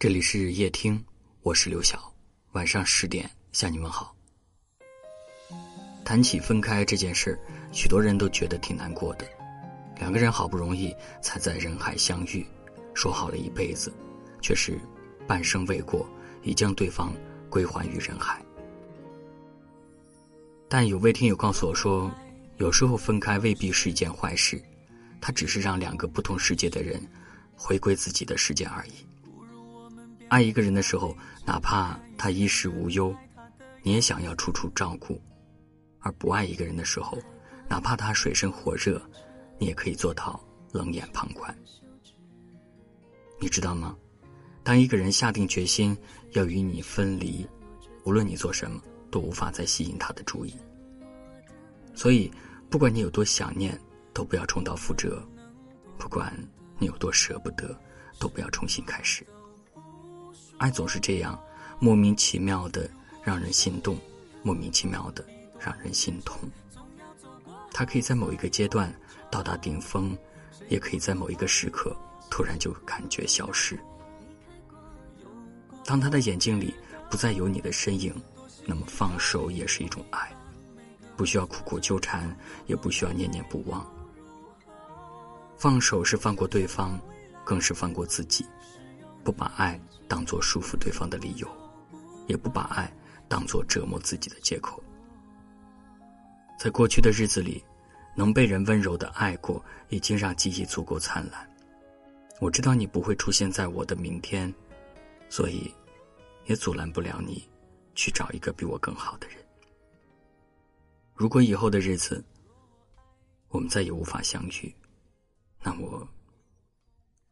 [0.00, 1.04] 这里是夜听，
[1.42, 2.10] 我是刘晓。
[2.52, 4.16] 晚上十点向你问好。
[6.06, 7.38] 谈起分开这件事，
[7.70, 9.26] 许多人都觉得挺难过的。
[9.98, 12.46] 两个人好不容易才在人海相遇，
[12.94, 13.92] 说好了一辈子，
[14.40, 14.80] 却是
[15.26, 16.08] 半生未过，
[16.42, 17.14] 已将对方
[17.50, 18.42] 归还于人海。
[20.66, 22.10] 但有位听友告诉我说，
[22.56, 24.58] 有时候分开未必是一件坏事，
[25.20, 27.06] 它只是让两个不同世界的人
[27.54, 28.92] 回归自己的世界而已。
[30.30, 33.12] 爱一个人的时候，哪怕他衣食无忧，
[33.82, 35.20] 你也想要处处照顾；
[35.98, 37.18] 而不爱一个人的时候，
[37.68, 39.02] 哪怕他水深火热，
[39.58, 41.52] 你也可以做到冷眼旁观。
[43.40, 43.96] 你知道吗？
[44.62, 45.98] 当一个人下定决心
[46.30, 47.44] 要与你分离，
[48.04, 50.54] 无论你做什么，都无法再吸引他的注意。
[51.92, 52.30] 所以，
[52.70, 53.76] 不管你有多想念，
[54.14, 55.20] 都不要重蹈覆辙；
[55.98, 56.32] 不管
[56.78, 57.76] 你有多舍不得，
[58.20, 59.26] 都不要重新开始。
[60.60, 61.42] 爱总是这样，
[61.78, 62.88] 莫名其妙的
[63.24, 63.98] 让人心动，
[64.42, 65.24] 莫名其妙的
[65.58, 66.38] 让人心痛。
[67.72, 68.94] 他可以在某一个阶段
[69.30, 70.14] 到达顶峰，
[70.68, 71.96] 也可以在某一个时刻
[72.30, 73.80] 突然就感觉消失。
[75.82, 76.74] 当他的眼睛里
[77.08, 78.14] 不再有你的身影，
[78.66, 80.30] 那么放手也是一种爱，
[81.16, 83.82] 不需要苦苦纠缠，也不需要念念不忘。
[85.56, 87.00] 放手是放过对方，
[87.46, 88.44] 更是放过自己。
[89.22, 91.48] 不把爱当作束缚对方的理由，
[92.26, 92.92] 也不把爱
[93.28, 94.82] 当作折磨自己的借口。
[96.58, 97.62] 在过去的日子里，
[98.16, 101.48] 能被人温柔的爱过，已经让记忆足够灿烂。
[102.40, 104.52] 我知道你不会出现在我的明天，
[105.28, 105.72] 所以，
[106.46, 107.48] 也阻拦不了你
[107.94, 109.36] 去找一个比我更好的人。
[111.14, 112.24] 如果以后的日子，
[113.48, 114.74] 我们再也无法相遇，
[115.62, 116.08] 那我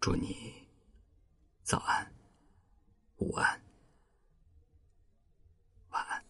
[0.00, 0.57] 祝你。
[1.68, 2.06] 早安，
[3.18, 3.60] 午安，
[5.90, 6.22] 晚安。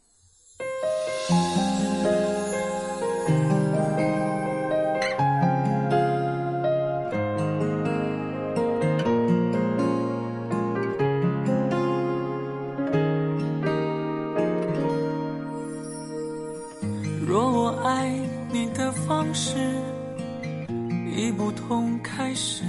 [17.24, 18.08] 若我爱
[18.50, 19.56] 你的方式
[21.16, 22.64] 已不同，开始。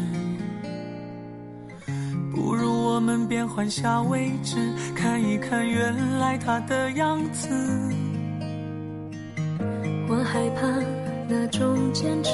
[3.09, 4.55] 不如我们变换下位置，
[4.95, 7.49] 看一看原来他的样子。
[10.07, 10.67] 我害怕
[11.27, 12.31] 那种坚持，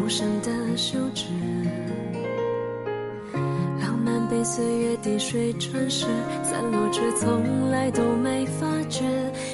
[0.00, 1.24] 无声的休止。
[3.80, 6.06] 浪漫被岁月滴水穿石，
[6.44, 9.04] 散落却从来都没发觉。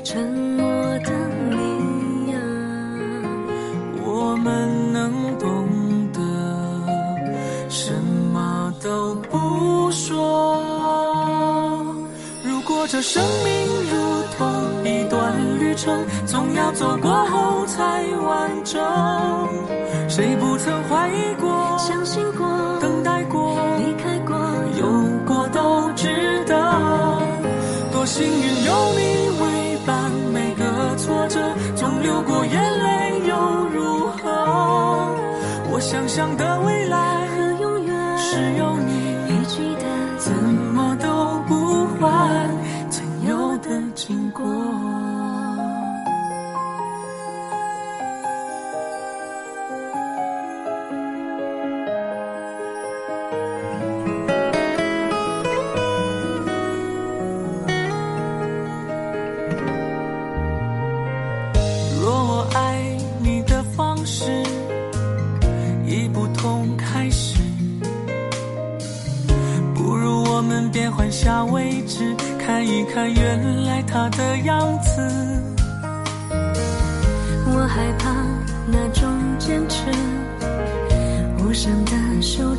[0.04, 0.66] 沉默
[0.98, 1.12] 的
[1.50, 1.56] 你
[13.90, 18.82] 如同一段旅程，总要走过后才完整。
[20.08, 22.46] 谁不曾怀疑过、相信过、
[22.80, 24.36] 等待过、离开过、
[24.80, 24.86] 有
[25.26, 26.54] 过都值得。
[27.92, 31.40] 多幸运有你为伴，每个挫折
[31.74, 33.34] 总流过眼泪又
[33.74, 34.24] 如何？
[35.70, 37.26] 我想象的未来。
[38.18, 38.92] 只有你，
[39.28, 39.84] 一句的
[40.18, 42.45] 怎么都不换，
[62.00, 64.24] 若我爱你的方式
[65.86, 67.36] 已不同，开始。
[69.74, 75.00] 不如我们变换下位置，看一看原来他的样子。
[77.48, 78.10] 我害怕
[78.66, 79.08] 那种
[79.38, 79.90] 坚持，
[81.38, 82.55] 无声的休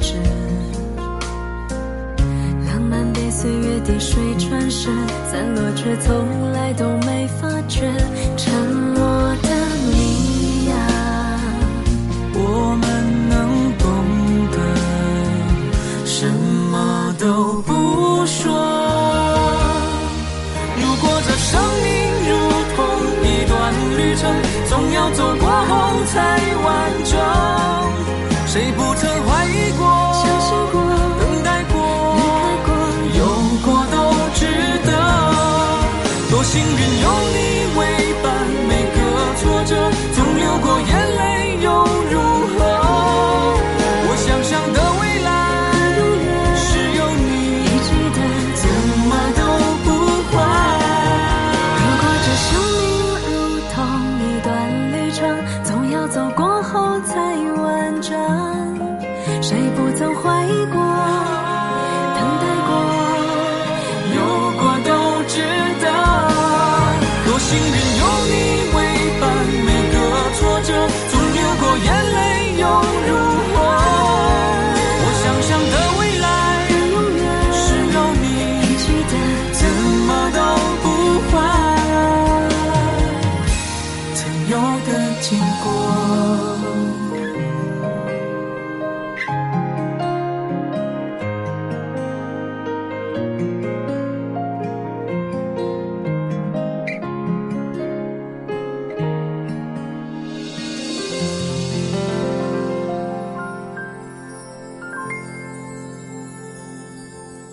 [3.48, 4.90] 岁月滴水穿石，
[5.32, 7.90] 散落却从来都没发觉。
[8.36, 9.00] 沉默
[9.42, 9.48] 的
[9.90, 10.76] 你呀，
[12.34, 12.86] 我们
[13.30, 13.88] 能懂
[14.52, 14.58] 得
[16.06, 18.52] 什么都不说。
[20.76, 21.88] 如果这生命
[22.28, 22.36] 如
[22.76, 22.78] 同
[23.24, 23.56] 一段
[23.98, 24.28] 旅程。
[24.68, 27.18] 总要走过后才完整，
[28.46, 29.67] 谁不曾怀疑
[36.48, 36.64] 幸运
[37.02, 37.38] 有你
[37.78, 37.80] 为
[38.24, 38.26] 伴，
[38.70, 38.98] 每个
[39.36, 39.76] 挫折
[40.16, 41.68] 总流过眼泪又
[42.10, 42.16] 如
[42.48, 42.58] 何？
[44.08, 45.30] 我想象的未来
[46.56, 47.28] 是有你，
[48.16, 48.20] 的
[48.56, 48.64] 怎
[49.10, 49.42] 么都
[49.84, 49.88] 不
[50.32, 50.34] 坏。
[51.84, 52.48] 如果这生
[52.80, 52.88] 命
[53.28, 53.30] 如
[53.74, 53.76] 同
[54.24, 54.48] 一段
[54.94, 55.20] 旅程，
[55.66, 57.12] 总要走过后才
[57.62, 58.16] 完整，
[59.42, 60.37] 谁不曾怀？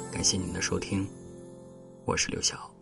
[0.06, 1.06] 我感谢您的收听
[2.05, 2.74] 我是刘晓。